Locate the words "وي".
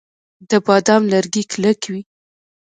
1.91-2.01